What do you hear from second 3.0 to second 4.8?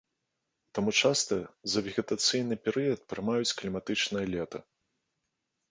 прымаюць кліматычнае лета.